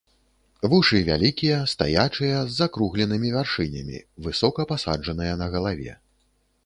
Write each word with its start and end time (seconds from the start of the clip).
Вушы 0.73 1.01
вялікія, 1.09 1.57
стаячыя, 1.73 2.39
з 2.47 2.51
закругленымі 2.61 3.29
вяршынямі, 3.37 3.99
высока 4.29 4.61
пасаджаныя 4.73 5.33
на 5.43 5.47
галаве. 5.59 5.93